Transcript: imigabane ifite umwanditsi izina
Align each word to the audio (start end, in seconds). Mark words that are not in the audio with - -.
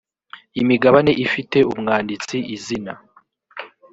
imigabane 0.61 1.11
ifite 1.25 1.57
umwanditsi 1.71 2.37
izina 2.55 2.93